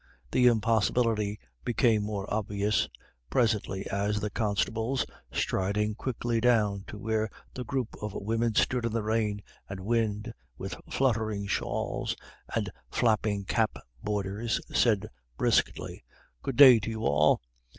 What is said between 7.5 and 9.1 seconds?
the group of women stood in the